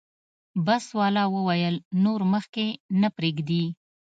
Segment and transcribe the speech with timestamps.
[0.65, 2.65] بس والا وویل نور مخکې
[3.01, 3.63] نه پرېږدي.